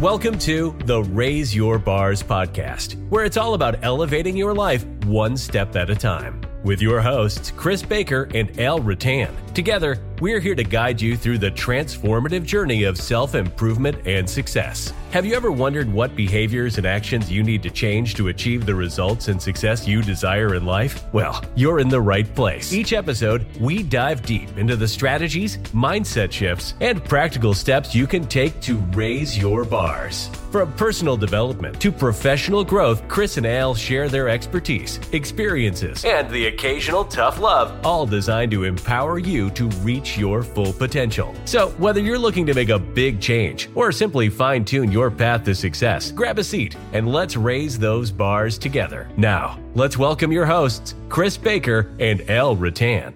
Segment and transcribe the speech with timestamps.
[0.00, 5.36] Welcome to the Raise Your Bars podcast, where it's all about elevating your life one
[5.36, 6.40] step at a time.
[6.64, 9.28] With your hosts, Chris Baker and Al Rattan.
[9.52, 14.94] Together, we're here to guide you through the transformative journey of self improvement and success.
[15.10, 18.76] Have you ever wondered what behaviors and actions you need to change to achieve the
[18.76, 21.02] results and success you desire in life?
[21.12, 22.72] Well, you're in the right place.
[22.72, 28.24] Each episode, we dive deep into the strategies, mindset shifts, and practical steps you can
[28.28, 30.30] take to raise your bars.
[30.52, 36.46] From personal development to professional growth, Chris and Al share their expertise, experiences, and the
[36.46, 41.34] occasional tough love, all designed to empower you to reach your full potential.
[41.44, 45.44] So, whether you're looking to make a big change or simply fine tune your path
[45.44, 49.08] to success, grab a seat and let's raise those bars together.
[49.16, 53.14] Now, let's welcome your hosts, Chris Baker and Al Rattan.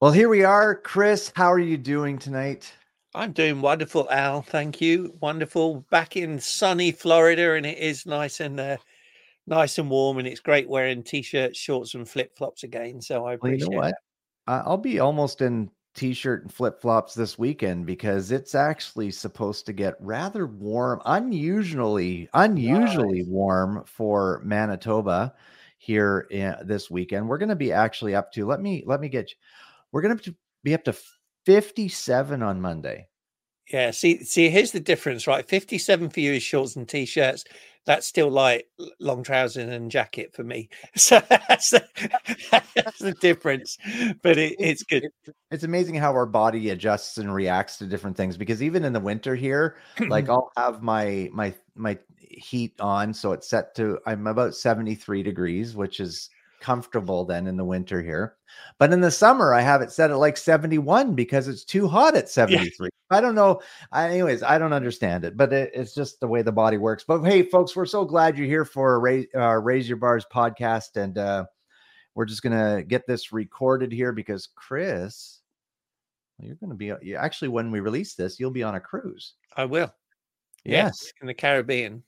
[0.00, 0.74] Well, here we are.
[0.74, 2.70] Chris, how are you doing tonight?
[3.14, 4.42] I'm doing wonderful, Al.
[4.42, 5.16] Thank you.
[5.20, 5.86] Wonderful.
[5.90, 8.76] Back in sunny Florida, and it is nice and uh,
[9.46, 13.00] nice and warm, and it's great wearing t-shirts, shorts, and flip flops again.
[13.00, 13.94] So I appreciate well, you know what?
[13.94, 13.98] That.
[14.46, 19.72] I'll be almost in t-shirt and flip flops this weekend because it's actually supposed to
[19.72, 23.28] get rather warm, unusually, unusually nice.
[23.28, 25.34] warm for Manitoba
[25.78, 27.28] here in, this weekend.
[27.28, 28.46] We're going to be actually up to.
[28.46, 29.30] Let me let me get.
[29.30, 29.36] You,
[29.92, 30.96] we're going to be up to
[31.46, 33.06] 57 on Monday.
[33.72, 35.46] Yeah, see, see, here's the difference, right?
[35.46, 37.44] 57 for you is shorts and t-shirts.
[37.86, 38.66] That's still like
[38.98, 40.68] long trousers and jacket for me.
[40.96, 41.84] So that's the,
[42.74, 43.76] that's the difference.
[44.22, 45.08] But it, it's good.
[45.50, 48.36] It's amazing how our body adjusts and reacts to different things.
[48.36, 49.76] Because even in the winter here,
[50.08, 55.22] like I'll have my my my heat on, so it's set to I'm about 73
[55.22, 58.36] degrees, which is comfortable then in the winter here.
[58.78, 62.16] But in the summer, I have it set at like 71 because it's too hot
[62.16, 62.88] at 73.
[63.14, 63.60] I don't know.
[63.92, 67.04] I, anyways, I don't understand it, but it, it's just the way the body works.
[67.06, 70.96] But hey, folks, we're so glad you're here for Raise, uh, Raise Your Bars podcast.
[70.96, 71.46] And uh,
[72.14, 75.40] we're just going to get this recorded here because Chris,
[76.40, 79.34] you're going to be uh, actually, when we release this, you'll be on a cruise.
[79.56, 79.94] I will.
[80.64, 81.00] Yes.
[81.02, 82.02] yes in the Caribbean.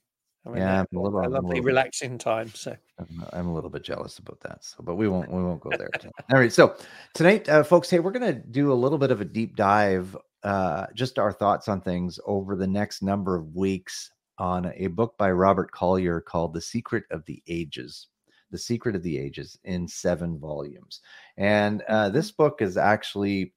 [0.47, 2.53] I mean, yeah, I'm a little, a lovely, relaxing time.
[2.53, 4.63] So I'm, I'm, a little bit jealous about that.
[4.63, 5.89] So, but we won't we won't go there.
[6.31, 6.53] All right.
[6.53, 6.77] So
[7.13, 10.87] tonight, uh, folks, hey, we're gonna do a little bit of a deep dive, uh,
[10.93, 15.31] just our thoughts on things over the next number of weeks on a book by
[15.31, 18.07] Robert Collier called "The Secret of the Ages."
[18.49, 21.01] The Secret of the Ages in seven volumes,
[21.35, 23.53] and uh, this book is actually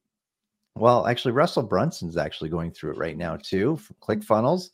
[0.75, 3.77] well, actually, Russell Brunson's actually going through it right now too.
[3.77, 4.69] From ClickFunnels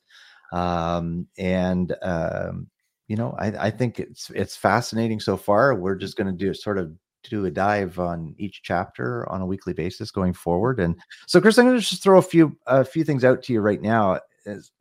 [0.52, 2.68] um, and um,
[3.08, 5.76] you know, I, I think it's it's fascinating so far.
[5.76, 6.92] We're just going to do sort of
[7.30, 10.80] do a dive on each chapter on a weekly basis going forward.
[10.80, 10.96] And
[11.26, 13.62] so, Chris, I'm going to just throw a few a few things out to you
[13.62, 14.20] right now.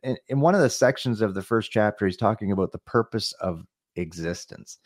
[0.03, 3.33] In, in one of the sections of the first chapter, he's talking about the purpose
[3.33, 3.65] of
[3.95, 4.77] existence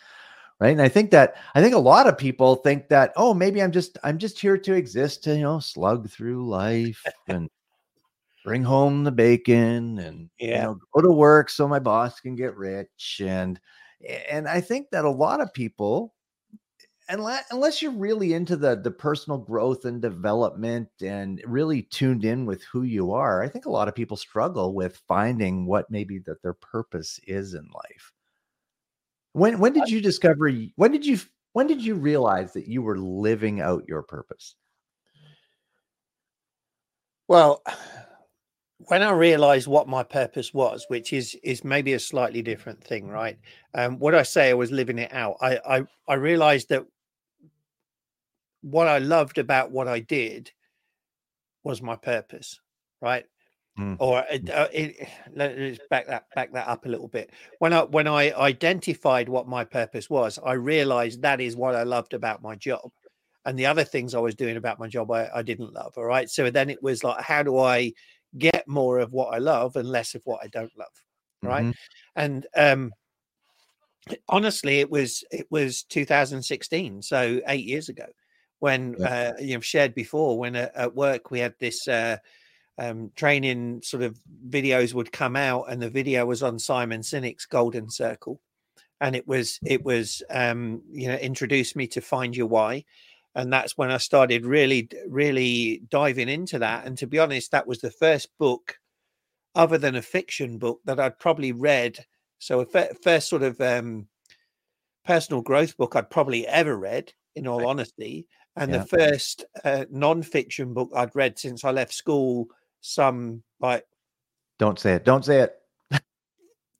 [0.62, 3.62] right and i think that i think a lot of people think that oh maybe
[3.62, 7.50] i'm just i'm just here to exist to you know slug through life and
[8.46, 10.48] bring home the bacon and yeah.
[10.48, 13.60] you know go to work so my boss can get rich and
[14.30, 16.14] and I think that a lot of people
[17.12, 22.46] unless unless you're really into the the personal growth and development and really tuned in
[22.46, 26.20] with who you are, I think a lot of people struggle with finding what maybe
[26.20, 28.14] that their purpose is in life.
[29.34, 31.20] When when did you discover when did you
[31.54, 34.56] when did you realize that you were living out your purpose?
[37.28, 37.62] Well,
[38.88, 43.08] when I realized what my purpose was, which is is maybe a slightly different thing,
[43.08, 43.38] right?
[43.74, 45.36] Um, what I say I was living it out.
[45.42, 46.86] I I, I realized that
[48.62, 50.52] what I loved about what I did
[51.64, 52.60] was my purpose,
[53.02, 53.26] right?
[53.80, 53.98] Mm.
[54.00, 57.32] Or uh, it, let's back that back that up a little bit.
[57.60, 61.84] When I when I identified what my purpose was, I realized that is what I
[61.84, 62.92] loved about my job,
[63.46, 65.94] and the other things I was doing about my job I, I didn't love.
[65.98, 67.94] All right, so then it was like, how do I
[68.38, 70.88] get more of what I love and less of what I don't love.
[71.44, 71.66] Right.
[71.66, 71.72] Mm-hmm.
[72.16, 72.92] And um
[74.28, 78.06] honestly it was it was 2016 so eight years ago
[78.62, 79.34] when yeah.
[79.38, 82.18] uh, you've shared before when uh, at work we had this uh,
[82.78, 84.20] um, training sort of
[84.50, 88.40] videos would come out and the video was on simon sinek's golden circle
[89.02, 92.84] and it was it was um, you know introduced me to find your why
[93.36, 96.86] and that's when I started really, really diving into that.
[96.86, 98.78] And to be honest, that was the first book,
[99.56, 102.06] other than a fiction book, that I'd probably read.
[102.40, 104.08] So a first sort of um,
[105.06, 108.28] personal growth book I'd probably ever read, in all honesty.
[108.58, 108.80] And Yeah.
[108.80, 112.48] the first uh, non-fiction book I'd read since I left school,
[112.82, 113.86] some like
[114.60, 115.06] Don't say it.
[115.06, 115.58] Don't say it.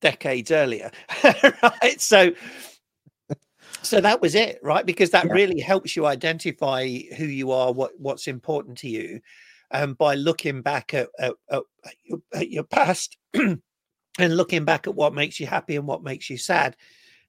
[0.02, 0.92] decades earlier,
[1.64, 2.02] right?
[2.02, 2.32] So,
[3.84, 4.86] so that was it, right?
[4.86, 5.34] Because that Yeah.
[5.34, 6.88] really helps you identify
[7.18, 9.22] who you are, what what's important to you,
[9.72, 13.62] and by looking back at at, at, at your, at your past and
[14.20, 16.76] looking back at what makes you happy and what makes you sad,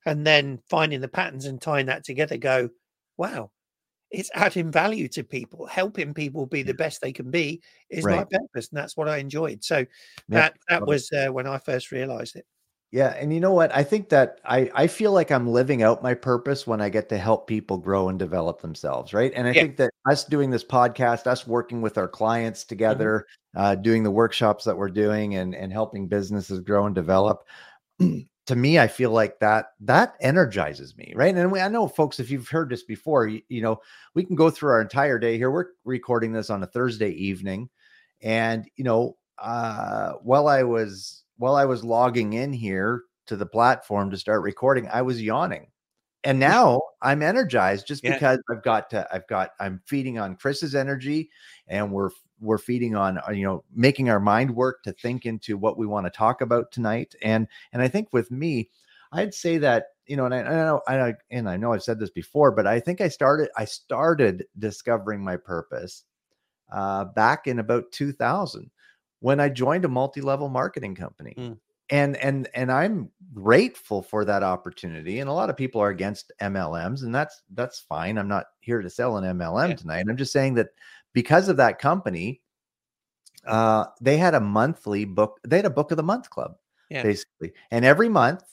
[0.04, 2.36] and then finding the patterns and tying that together.
[2.38, 2.70] Go,
[3.16, 3.50] wow.
[4.12, 8.24] It's adding value to people, helping people be the best they can be is my
[8.24, 9.64] purpose, and that's what I enjoyed.
[9.64, 9.86] So
[10.28, 12.46] Yeah, that that was uh, when I first realized it.
[12.92, 13.74] Yeah, and you know what?
[13.74, 17.08] I think that I I feel like I'm living out my purpose when I get
[17.08, 19.32] to help people grow and develop themselves, right?
[19.34, 19.62] And I Yeah.
[19.62, 23.26] think that us doing this podcast, us working with our clients together,
[23.56, 27.44] uh, doing the workshops that we're doing, and and helping businesses grow and develop.
[28.46, 31.34] to me, I feel like that that energizes me, right?
[31.34, 33.80] And we, I know, folks, if you've heard this before, you, you know,
[34.14, 35.50] we can go through our entire day here.
[35.50, 37.70] We're recording this on a Thursday evening,
[38.20, 43.46] and you know, uh, while I was while I was logging in here to the
[43.46, 45.68] platform to start recording, I was yawning.
[46.24, 48.14] And now I'm energized just Yeah.
[48.14, 51.30] because I've got to, I've got I'm feeding on Chris's energy
[51.66, 52.10] and we're
[52.42, 55.86] we're feeding on uh, you know making our mind work to think into what we
[55.86, 57.14] want to talk about tonight.
[57.22, 58.68] And and I think with me,
[59.12, 61.98] I'd say that you know, and I, I know I and I know I've said
[61.98, 66.04] this before, but I think I started I started discovering my purpose
[66.70, 68.70] uh, back in about 2000
[69.20, 71.34] when I joined a multi-level marketing company.
[71.38, 71.58] Mm.
[71.90, 75.20] And and and I'm grateful for that opportunity.
[75.20, 78.18] And a lot of people are against MLMs, and that's that's fine.
[78.18, 79.74] I'm not here to sell an MLM Yeah.
[79.76, 80.06] tonight.
[80.08, 80.68] I'm just saying that
[81.12, 82.40] because of that company,
[83.46, 85.40] uh, they had a monthly book.
[85.46, 86.56] They had a book of the month club,
[86.90, 87.02] Yeah.
[87.02, 87.52] basically.
[87.70, 88.44] And every month,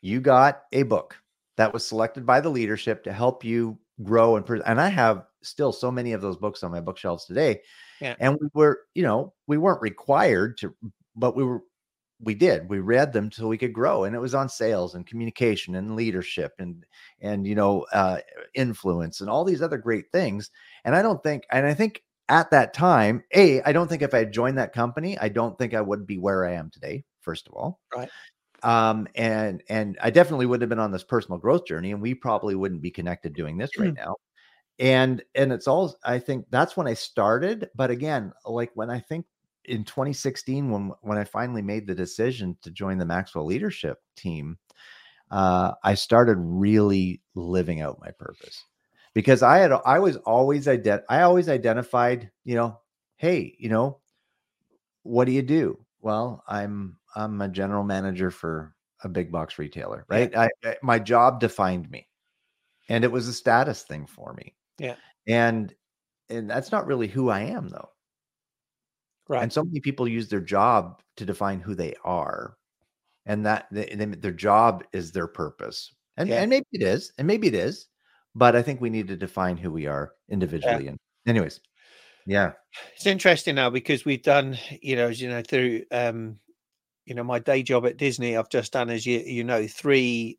[0.00, 1.16] you got a book
[1.56, 5.24] that was selected by the leadership to help you grow and pres- and I have
[5.42, 7.60] still so many of those books on my bookshelves today.
[8.00, 8.14] Yeah.
[8.20, 10.74] And we were, you know, we weren't required to,
[11.16, 11.62] but we were
[12.20, 12.68] we did.
[12.68, 14.04] We read them so we could grow.
[14.04, 16.84] And it was on sales and communication and leadership and
[17.20, 18.18] and you know, uh
[18.54, 20.50] influence and all these other great things.
[20.84, 24.12] And I don't think and I think at that time, A, I don't think if
[24.14, 27.04] I had joined that company, I don't think I would be where I am today,
[27.20, 28.10] first of all Right.
[28.62, 32.14] um and and i definitely wouldn't have been on this personal growth journey and we
[32.14, 34.16] probably wouldn't be connected doing this right now
[34.78, 38.98] and and it's all i think that's when i started but again like when i
[39.00, 39.26] think
[39.68, 44.58] in 2016 when when i finally made the decision to join the maxwell leadership team
[45.30, 48.64] uh i started really living out my purpose.
[49.14, 52.78] Because i had i was always ident- i always identified you know
[53.16, 53.98] hey you know
[55.02, 55.78] what do you do?
[56.00, 58.74] Well i'm i'm a general manager for
[59.04, 60.16] a big box retailer Yeah.
[60.16, 60.36] right?
[60.36, 62.08] I, I my job defined me
[62.88, 64.54] and it was a status thing for me.
[64.78, 64.96] Yeah.
[65.26, 65.74] and
[66.30, 67.88] and that's not really who i am though
[69.28, 69.42] Right.
[69.42, 72.56] and so many people use their job to define who they are
[73.26, 76.40] and that they, they- their job is their purpose and, Yeah.
[76.40, 77.88] and maybe it is and maybe it is
[78.34, 81.60] but i think we need to define who we are individually and anyways
[82.26, 82.52] yeah
[82.94, 86.38] it's interesting now because we've done you know as you know through um
[87.04, 90.38] you know my day job at disney i've just done as you you know three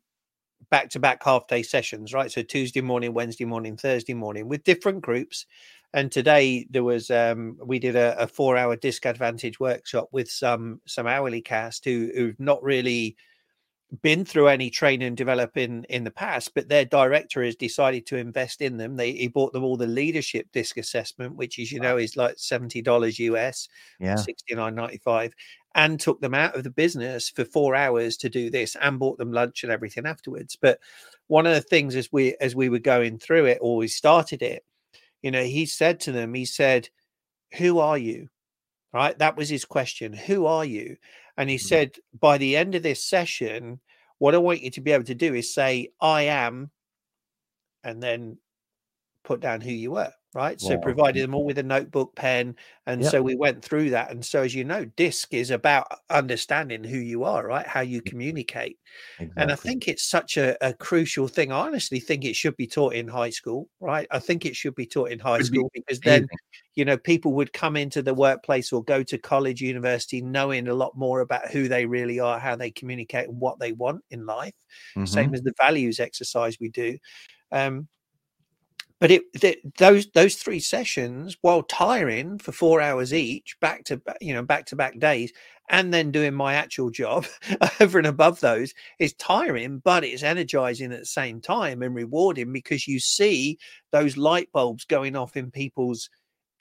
[0.70, 4.62] back to back half day sessions right so tuesday morning wednesday morning thursday morning with
[4.64, 5.46] different groups
[5.94, 10.30] and today there was um we did a, a four hour disc advantage workshop with
[10.30, 13.16] some some hourly cast who who've not really
[14.02, 18.16] been through any training and developing in the past, but their director has decided to
[18.16, 18.96] invest in them.
[18.96, 22.38] They he bought them all the leadership disc assessment, which is you know is like
[22.38, 23.68] seventy dollars US,
[23.98, 25.32] yeah sixty nine ninety five,
[25.74, 29.18] and took them out of the business for four hours to do this, and bought
[29.18, 30.56] them lunch and everything afterwards.
[30.60, 30.78] But
[31.26, 34.42] one of the things as we as we were going through it, or we started
[34.42, 34.64] it,
[35.22, 36.88] you know, he said to them, he said,
[37.58, 38.28] "Who are you?"
[38.92, 40.12] Right, that was his question.
[40.14, 40.96] Who are you?
[41.36, 41.60] And he Mhm.
[41.60, 43.80] said, by the end of this session,
[44.18, 46.72] what I want you to be able to do is say, I am,
[47.84, 48.38] and then
[49.24, 50.12] put down who you were.
[50.32, 50.60] Right.
[50.60, 50.78] So Wow.
[50.78, 52.54] provided them all with a notebook, pen.
[52.86, 53.04] And Yep.
[53.04, 54.12] so we went through that.
[54.12, 57.66] And so, as you know, DISC is about understanding who you are, right?
[57.66, 58.78] How you communicate.
[59.36, 61.52] And I think it's such a, a crucial thing.
[61.52, 64.06] I honestly think it should be taught in high school, right?
[64.10, 66.28] I think it should be taught in high school because then
[66.76, 70.74] you know people would come into the workplace or go to college university knowing a
[70.74, 74.26] lot more about who they really are how they communicate and what they want in
[74.26, 74.54] life
[74.96, 75.30] Mhm.
[75.30, 76.98] same as the values exercise we do
[77.52, 77.88] um
[79.00, 84.00] but it th- those those three sessions while tiring for four hours each back to
[84.20, 85.32] you know back to back days
[85.70, 87.26] and then doing my actual job
[87.80, 92.52] over and above those is tiring but it's energizing at the same time and rewarding
[92.52, 93.58] because you see
[93.92, 96.10] those light bulbs going off in people's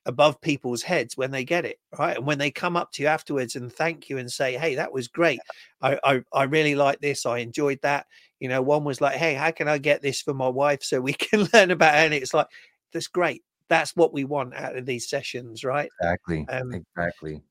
[0.09, 3.07] above people's heads when they get it right and when they come up to you
[3.07, 5.39] afterwards and thank you and say hey that was great
[5.81, 8.07] i i, I really like this i enjoyed that
[8.39, 10.99] you know one was like hey how can i get this for my wife so
[10.99, 12.47] we can learn about it and it's like
[12.91, 16.47] that's great that's what we want out of these sessions right Exactly.
[16.49, 17.43] Um, exactly.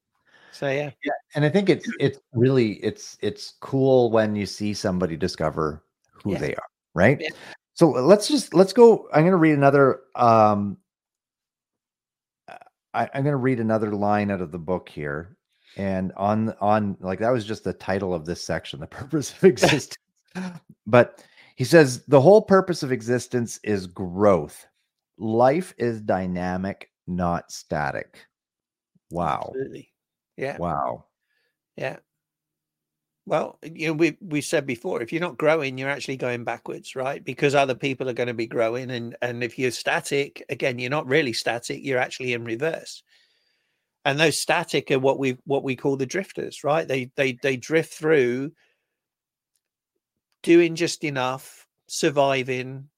[0.51, 4.75] so yeah Yeah, and I think it's it's really it's it's cool when you see
[4.75, 5.85] somebody discover
[6.25, 6.39] who Yeah.
[6.39, 7.21] they are, right?
[7.21, 7.29] Yeah.
[7.75, 9.07] So let's just let's go.
[9.13, 10.01] I'm going to read another.
[10.17, 10.79] Um,
[12.95, 15.37] I, I'm going to read another line out of the book here,
[15.77, 19.45] and on on like that was just the title of this section, the purpose of
[19.45, 19.97] existence.
[20.87, 21.25] but
[21.57, 24.67] he says the whole purpose of existence is growth.
[25.19, 28.27] Life is dynamic, not static.
[29.11, 29.47] Wow.
[29.49, 29.91] absolutely
[30.37, 31.05] yeah Wow.
[31.77, 31.99] Yeah.
[33.29, 36.97] Well, you know, we we said before, if you're not growing, you're actually going backwards,
[36.97, 37.23] right?
[37.23, 40.89] Because other people are going to be growing, and and if you're static, again, you're
[40.91, 41.81] not really static.
[41.85, 43.03] You're actually in reverse.
[44.05, 46.89] And those static are what we what we call the drifters, right?
[46.89, 48.53] They they they drift through,
[50.43, 52.89] doing just enough, surviving.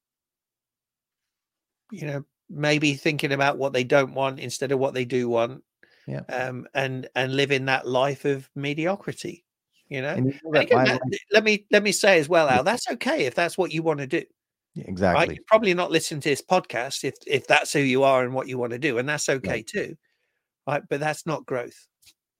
[1.90, 5.64] You know, maybe thinking about what they don't want instead of what they do want
[6.06, 6.22] Yeah.
[6.28, 9.44] um, and and living that life of mediocrity.
[9.90, 11.00] You know, you know again, that-
[11.32, 12.62] let me let me say as well, Al.
[12.64, 14.22] That's okay if that's what you want to do.
[14.74, 14.88] Yeah, Right?
[14.88, 15.34] exactly.
[15.34, 18.46] You're probably not listening to this podcast if if that's who you are and what
[18.46, 19.96] you want to do, and that's okay too.
[20.66, 21.88] Right, but that's not growth.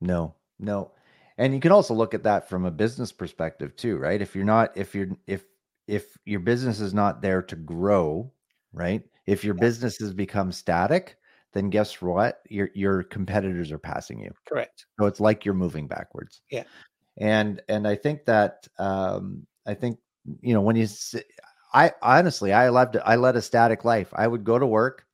[0.00, 0.92] No, no.
[1.38, 4.21] And you can also look at that from a business perspective too, right?
[4.23, 5.45] If you're not, if you're, if,
[5.88, 8.30] if your business is not there to grow,
[8.73, 9.02] right?
[9.26, 11.16] If your business has become static,
[11.52, 12.42] then guess what?
[12.49, 14.30] Your your competitors are passing you.
[14.47, 14.87] Correct.
[15.00, 16.42] So it's like you're moving backwards.
[16.50, 16.64] Yeah.
[17.19, 19.99] And and I think that um I think
[20.40, 20.87] you know when you
[21.73, 24.09] I honestly I loved I led a static life.
[24.14, 25.07] I would go to work,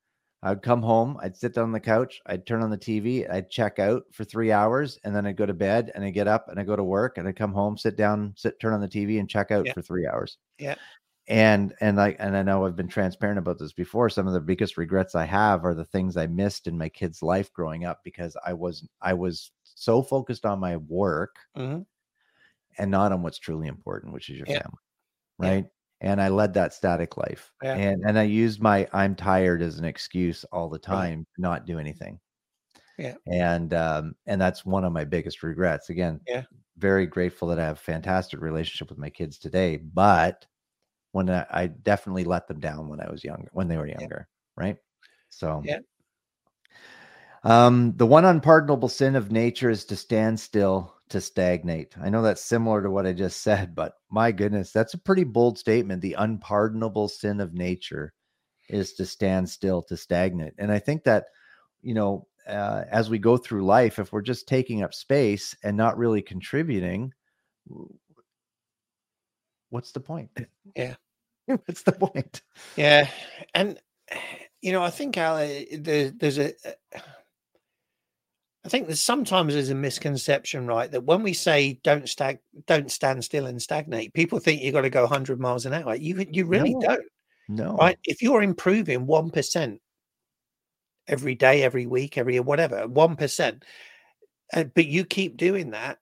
[0.43, 3.51] I'd come home, I'd sit down on the couch, I'd turn on the TV, I'd
[3.51, 6.49] check out for 3 hours and then I'd go to bed and I get up
[6.49, 8.89] and I go to work and I come home, sit down, sit turn on the
[8.89, 9.73] TV and check out Yeah.
[9.73, 10.39] for 3 hours.
[10.59, 10.77] Yeah.
[11.29, 14.09] And and I and I know I've been transparent about this before.
[14.11, 17.21] Some of the biggest regrets I have are the things I missed in my kid's
[17.23, 21.87] life growing up because I was I was so focused on my work Mhm.
[22.79, 24.63] and not on what's truly important, which is your Yeah.
[24.63, 24.79] family.
[25.43, 25.57] Yeah.
[25.57, 25.67] Right.
[26.03, 27.53] And I led that static life.
[27.63, 27.79] Yeah.
[27.79, 31.67] And and I used my I'm tired as an excuse all the time to not
[31.67, 32.21] do anything.
[32.99, 33.17] Yeah.
[33.27, 35.91] And um, and that's one of my biggest regrets.
[35.91, 36.47] Again, Yeah.
[36.77, 39.77] very grateful that I have a fantastic relationship with my kids today.
[39.79, 40.47] But
[41.13, 44.29] when I, I definitely let them down when I was younger, when they were younger,
[44.57, 44.79] right?
[45.31, 45.81] So Yeah.
[47.47, 51.95] Um, the one unpardonable sin of nature is to stand still, to stagnate.
[52.01, 55.25] I know that's similar to what I just said, but my goodness, that's a pretty
[55.25, 56.03] bold statement.
[56.03, 58.13] The unpardonable sin of nature
[58.69, 60.55] is to stand still, to stagnate.
[60.59, 61.27] And I think that,
[61.83, 65.77] you know, uh, as we go through life, if we're just taking up space and
[65.77, 67.13] not really contributing,
[69.71, 70.31] what's the point?
[70.75, 70.95] Yeah.
[71.47, 72.43] what's the point?
[72.77, 73.09] Yeah,
[73.55, 73.79] and
[74.63, 76.53] you know, I think Al, there, there's a.
[78.67, 80.91] I think there's sometimes there's a misconception, right?
[80.91, 84.81] That when we say don't stag, don't stand still and stagnate, people think you've got
[84.81, 85.95] to go 100 miles an hour.
[85.95, 86.81] You you really No.
[86.81, 87.07] don't,
[87.49, 87.77] No.
[87.79, 87.97] right?
[88.03, 89.81] If you're improving one percent
[91.07, 93.65] every day, every week, every whatever, one percent,
[94.53, 95.99] uh, but you keep doing that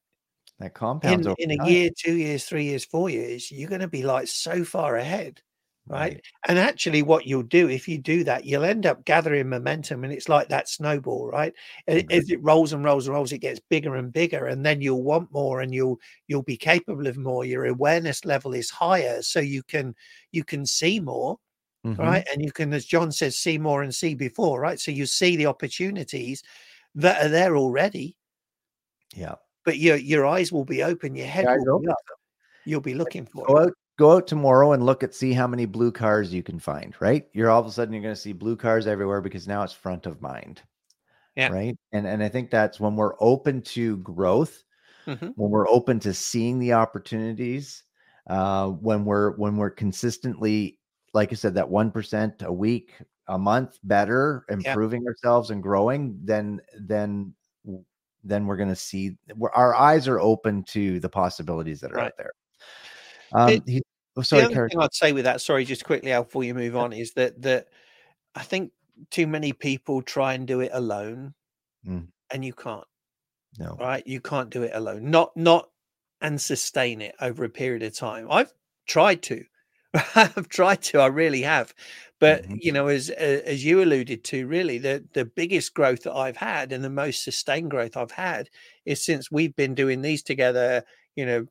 [0.58, 3.88] That compounds in, in a year, two years, three years, four years, you're going to
[3.88, 5.42] be like so far ahead
[5.86, 6.18] right?
[6.48, 10.12] And actually, what you'll do if you do that, you'll end up gathering momentum, and
[10.12, 11.52] it's like that snowball, right?
[11.92, 12.10] Mhm.
[12.10, 15.02] As it rolls and rolls and rolls, it gets bigger and bigger, and then you'll
[15.02, 15.98] want more, and you'll
[16.28, 17.44] you'll be capable of more.
[17.44, 19.94] Your awareness level is higher, so you can
[20.32, 21.38] you can see more,
[21.84, 21.98] Mhm.
[21.98, 22.26] right?
[22.32, 24.80] And you can, as John says, see more and see before, right?
[24.80, 26.42] So you see the opportunities
[26.96, 28.16] that are there already,
[29.14, 29.36] Yeah.
[29.64, 31.96] but your your eyes will be open, your head Your will be up.
[32.64, 33.48] You'll be looking for.
[33.48, 33.58] Go it.
[33.58, 36.94] out, go out tomorrow and look at see how many blue cars you can find.
[37.00, 39.62] Right, you're all of a sudden you're going to see blue cars everywhere because now
[39.62, 40.62] it's front of mind.
[41.36, 41.48] Yeah.
[41.48, 44.62] Right, and and I think that's when we're open to growth,
[45.06, 45.32] Mhm.
[45.36, 47.82] when we're open to seeing the opportunities,
[48.28, 50.78] uh, when we're when we're consistently,
[51.12, 52.94] like I said, that one percent a week,
[53.26, 57.34] a month better, improving ourselves and growing, then then
[58.22, 59.18] then we're going to see
[59.54, 62.06] our eyes are open to the possibilities that are Right.
[62.06, 62.32] out there.
[63.32, 63.82] Um, It- he,
[64.16, 64.70] oh, the sorry, other Karen.
[64.70, 67.40] thing I'd say with that, sorry, just quickly Al, before you move on, is that
[67.42, 67.68] that
[68.34, 68.72] I think
[69.10, 71.34] too many people try and do it alone,
[71.86, 72.08] Mm.
[72.30, 72.86] and you can't.
[73.58, 73.76] No.
[73.80, 74.06] Right?
[74.06, 75.10] You can't do it alone.
[75.10, 75.70] Not not
[76.22, 78.28] and sustain it over a period of time.
[78.30, 78.52] I've
[78.86, 79.44] tried to.
[80.16, 81.00] I've tried to.
[81.00, 81.74] I really have.
[82.20, 82.58] But Mhm.
[82.62, 86.72] you know, as as you alluded to, really the the biggest growth that I've had
[86.72, 88.50] and the most sustained growth I've had
[88.86, 90.84] is since we've been doing these together.
[91.16, 91.46] You know,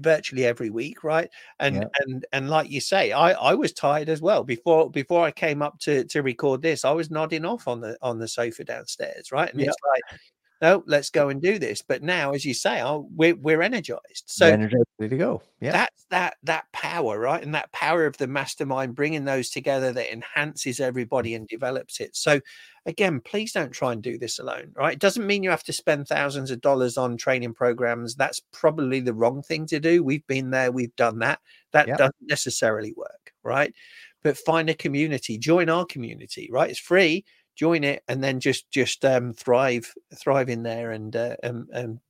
[0.00, 1.30] virtually every week, right?
[1.60, 1.84] And Yeah.
[2.00, 5.62] and and like you say, I I was tired as well before before I came
[5.62, 6.84] up to to record this.
[6.84, 9.50] I was nodding off on the on the sofa downstairs, right?
[9.52, 9.68] And Yeah.
[9.68, 10.20] it's like,
[10.60, 11.82] no, let's go and do this.
[11.82, 14.24] But now, as you say, oh, we're we're energized.
[14.26, 15.42] So So energized, ready to go.
[15.60, 15.72] Yeah.
[15.72, 20.12] that's that that power right and that power of the mastermind bringing those together that
[20.12, 22.40] enhances everybody and develops it so
[22.86, 25.72] again please don't try and do this alone right it doesn't mean you have to
[25.72, 30.26] spend thousands of dollars on training programs that's probably the wrong thing to do we've
[30.28, 31.40] been there we've done that
[31.72, 31.98] that Yep.
[31.98, 33.74] doesn't necessarily work right
[34.22, 37.24] but find a community join our community right it's free
[37.58, 42.00] join it and then just just um thrive thrive in there and uh, and, and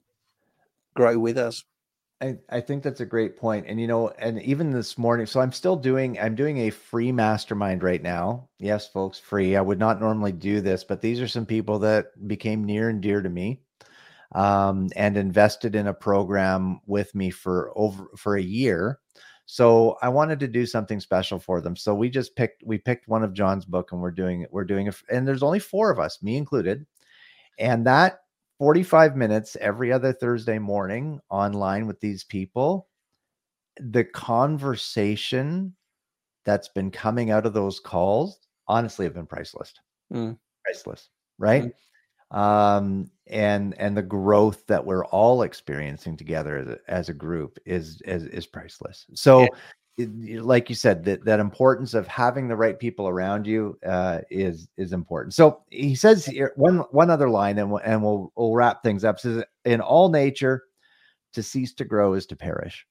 [0.95, 1.64] grow with us
[2.21, 3.67] I, I think that's a great point.
[3.69, 7.12] And you know, and even this morning, so I'm still doing I'm doing a free
[7.12, 8.49] mastermind right now.
[8.59, 9.55] Yes, folks, free.
[9.55, 13.00] I would not normally do this, but these are some people that became near and
[13.00, 13.62] dear to me
[14.33, 18.99] um, and invested in a program with me for over for a year.
[19.50, 21.75] So I wanted to do something special for them.
[21.75, 24.88] So we just picked we picked one of John's book and we're doing we're doing
[24.88, 26.85] a and there's only four of us, me included.
[27.59, 28.21] And that
[28.59, 32.88] 45 minutes every other Thursday morning online with these people,
[33.81, 35.75] the conversation
[36.45, 39.73] that's been coming out of those calls honestly have been priceless.
[40.12, 40.38] Mm.
[40.62, 41.73] Priceless, right?
[42.30, 47.58] Um and and the growth that we're all experiencing together as a, as a group
[47.66, 49.06] is is is priceless.
[49.14, 49.49] So Yeah.
[49.99, 54.20] it- like you said that that importance of having the right people around you uh,
[54.30, 55.35] is is important.
[55.35, 59.02] So he says here one one other line, and we'll, and we'll we'll wrap things
[59.04, 59.18] up.
[59.18, 60.64] Says in all nature,
[61.32, 62.87] to cease to grow is to perish.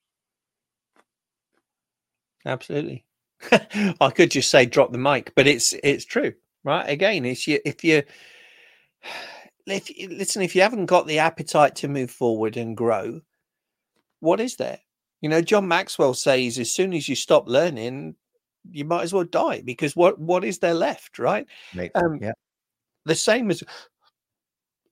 [2.46, 3.04] absolutely
[3.52, 7.60] i could just say drop the mic but it's it's true right again it's you
[7.66, 8.02] if you
[9.66, 13.20] if listen if you haven't got the appetite to move forward and grow
[14.20, 14.80] what is there
[15.22, 18.16] you know john maxwell says as soon as you stop learning
[18.72, 21.48] you might as well die because what what is there left right?
[21.96, 22.34] Um, yeah.
[23.06, 23.64] the same as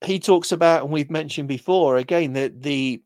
[0.03, 3.01] he talks about and we've mentioned before again that the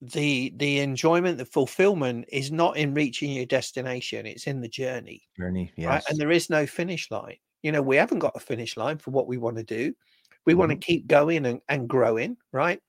[0.00, 5.22] the the enjoyment the fulfillment is not in reaching your destination it's in the journey
[5.36, 5.72] Journey.
[5.76, 5.88] Yes.
[5.88, 8.98] right and there is no finish line you know we haven't got a finish line
[8.98, 9.94] for what we want to do
[10.46, 10.80] we want to Mhm.
[10.80, 12.80] keep going and, and growing right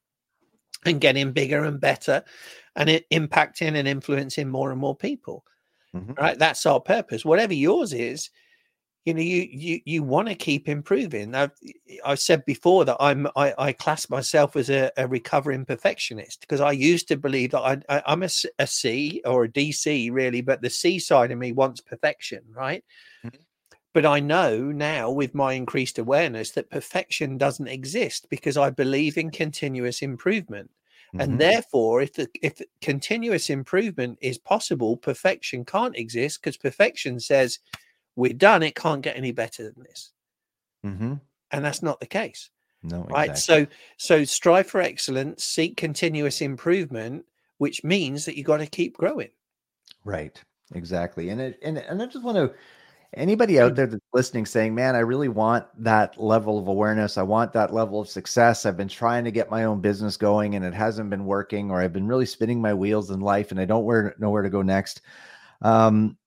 [0.85, 2.23] and getting bigger and better
[2.75, 5.43] and it impacting and influencing more and more people
[5.93, 6.17] Mhm.
[6.19, 8.29] right that's our purpose whatever yours is
[9.05, 11.51] you know you you you want to keep improving i've
[12.05, 16.61] i've said before that i'm i, I class myself as a, a recovering perfectionist because
[16.61, 18.29] i used to believe that I, I i'm a,
[18.59, 22.83] a c or a dc really but the c side of me wants perfection right
[23.23, 23.48] Mhm.
[23.93, 29.17] But i know now with my increased awareness that perfection doesn't exist because i believe
[29.17, 30.69] in continuous improvement
[31.13, 31.23] Mhm.
[31.23, 37.59] and therefore if the if continuous improvement is possible perfection can't exist because perfection says
[38.15, 40.11] we're done it can't get any better than this
[40.85, 41.19] Mhm.
[41.51, 42.51] and that's not the case
[42.83, 43.65] no, right exactly.
[43.65, 47.25] so so strive for excellence seek continuous improvement
[47.57, 49.31] which means that you've got to keep growing
[50.05, 50.41] Right.
[50.75, 51.29] Exactly.
[51.29, 52.53] And it, and and I just want to
[53.13, 57.17] anybody out there that's listening saying, "Man, I really want that level of awareness.
[57.17, 58.65] I want that level of success.
[58.65, 61.81] I've been trying to get my own business going and it hasn't been working or
[61.81, 64.49] I've been really spinning my wheels in life and I don't where, know where to
[64.49, 65.01] go next."
[65.61, 66.17] Um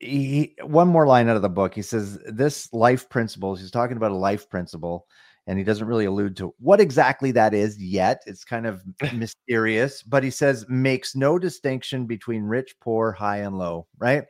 [0.00, 1.74] he, one more line out of the book.
[1.74, 5.06] He says, "This life principles." He's talking about a life principle,
[5.46, 8.22] and he doesn't really allude to what exactly that is yet.
[8.26, 8.82] It's kind of
[9.14, 13.86] mysterious, but he says makes no distinction between rich, poor, high, and low.
[13.98, 14.24] Right?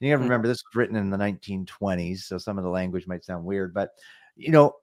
[0.00, 0.24] You got to Mm.
[0.24, 3.72] remember this was written in the 1920s, so some of the language might sound weird,
[3.72, 3.90] but
[4.36, 4.74] you know,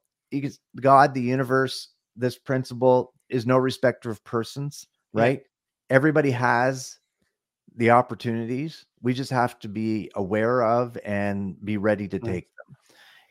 [0.78, 4.88] God, the universe, this principle is no respecter of persons.
[5.14, 5.22] Yeah.
[5.22, 5.44] Right?
[5.92, 6.98] Everybody has
[7.76, 8.86] the opportunities.
[9.02, 12.76] We just have to be aware of and be ready to take them.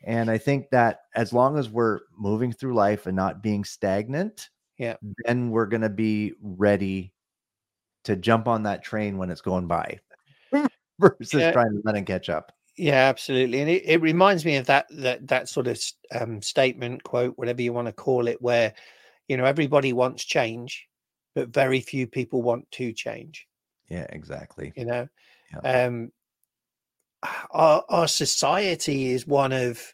[0.05, 4.49] And I think that as long as we're moving through life and not being stagnant,
[4.77, 4.95] Yeah.
[5.25, 7.13] then we're going to be ready
[8.05, 9.99] to jump on that train when it's going by
[11.19, 11.51] versus Yeah.
[11.51, 12.51] trying to run and catch up.
[12.77, 15.79] yeah absolutely and it, it reminds me of that that that sort of
[16.11, 18.73] um, statement quote whatever you want to call it where
[19.27, 20.87] you know everybody wants change
[21.35, 23.47] but very few people want to change
[23.89, 24.73] Yeah, exactly.
[24.75, 25.07] you know
[25.63, 25.85] Yeah.
[25.85, 26.11] um
[27.51, 29.93] our, our society is one of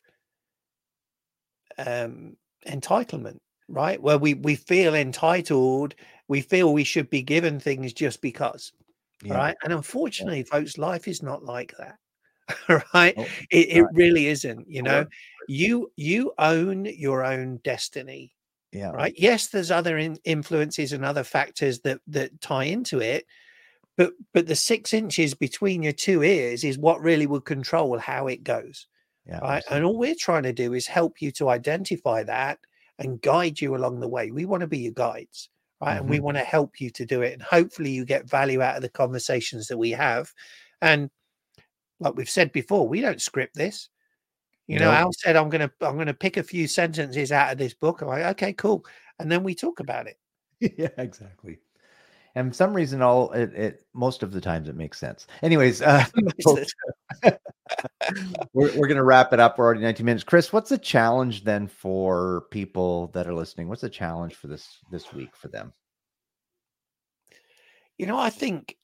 [1.77, 2.35] um,
[2.67, 4.01] entitlement, right?
[4.01, 5.95] Where we, we feel entitled,
[6.27, 8.71] we feel we should be given things just because,
[9.23, 9.35] yeah.
[9.35, 9.55] right?
[9.63, 10.51] And unfortunately, yeah.
[10.51, 11.97] folks, life is not like that.
[12.93, 13.93] right oh, it, it right.
[13.93, 15.05] really isn't you know
[15.47, 18.33] you you own your own destiny
[18.71, 23.25] yeah right yes there's other in, influences and other factors that that tie into it
[23.97, 28.27] but but the six inches between your two ears is what really will control how
[28.27, 28.87] it goes
[29.25, 29.77] yeah right absolutely.
[29.77, 32.59] and all we're trying to do is help you to identify that
[32.99, 35.49] and guide you along the way we want to be your guides
[35.81, 35.99] right mm-hmm.
[35.99, 36.25] and we mm-hmm.
[36.25, 38.89] want to help you to do it and hopefully you get value out of the
[38.89, 40.33] conversations that we have
[40.81, 41.09] and
[41.99, 43.89] like we've said before we don't script this
[44.69, 47.73] you know, Al said, "I'm gonna, I'm gonna pick a few sentences out of this
[47.73, 48.85] book." I'm like, "Okay, cool,"
[49.17, 50.19] and then we talk about it.
[50.77, 51.57] yeah, exactly.
[52.39, 55.27] And for some reason, all it, it most of the times it makes sense.
[55.43, 56.05] Anyways, uh,
[58.53, 59.57] we're we're gonna wrap it up.
[59.57, 60.23] We're already 19 minutes.
[60.23, 63.67] Chris, what's the challenge then for people that are listening?
[63.67, 65.73] What's the challenge for this this week for them?
[67.97, 68.77] You know, I think,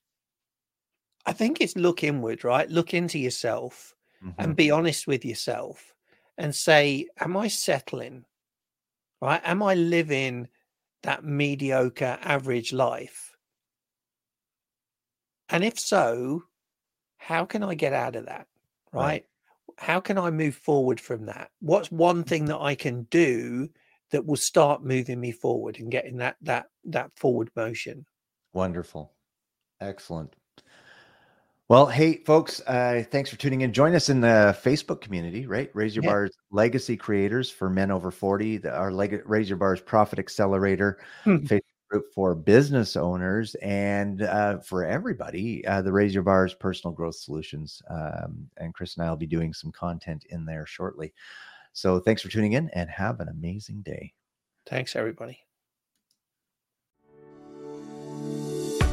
[1.26, 2.70] I think it's look inward, right?
[2.70, 4.34] Look into yourself mm-hmm.
[4.38, 5.94] and be honest with yourself
[6.38, 8.26] and say, Am I settling?
[9.22, 9.40] Right?
[9.46, 10.50] Am I living
[11.04, 13.35] that mediocre average life?
[15.50, 16.44] And if so,
[17.18, 18.48] how can I get out of that?
[18.92, 19.04] Right?
[19.04, 19.26] right?
[19.78, 21.50] How can I move forward from that?
[21.60, 23.70] What's one thing that I can do
[24.12, 28.06] that will start moving me forward and getting that that that forward motion?
[28.54, 29.12] Wonderful.
[29.82, 30.36] Excellent.
[31.68, 33.74] Well, hey, folks, uh, thanks for tuning in.
[33.74, 35.72] Join us in the Facebook community, right?
[35.74, 36.12] Raise Your yeah.
[36.12, 41.00] Bars Legacy Creators for Men Over 40, the, our Leg- Raise Your Bars Profit Accelerator
[41.24, 41.38] hmm.
[41.38, 41.62] Facebook
[41.96, 47.16] group for business owners and uh, for everybody, uh, the Raise Your Bars Personal Growth
[47.16, 47.82] Solutions.
[47.90, 51.14] Um, and Chris and I will be doing some content in there shortly.
[51.72, 54.12] So thanks for tuning in and have an amazing day.
[54.66, 55.40] Thanks, everybody.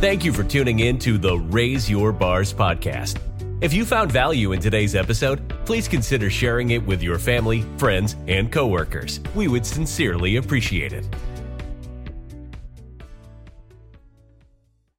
[0.01, 3.19] Thank you for tuning in to the Raise Your Bars podcast.
[3.61, 8.15] If you found value in today's episode, please consider sharing it with your family, friends,
[8.29, 9.19] and coworkers.
[9.35, 11.05] We would sincerely appreciate it.